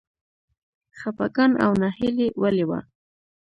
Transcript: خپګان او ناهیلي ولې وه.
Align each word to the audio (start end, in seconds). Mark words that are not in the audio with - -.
خپګان 0.99 1.51
او 1.63 1.71
ناهیلي 1.81 2.27
ولې 2.41 2.65
وه. 2.69 2.79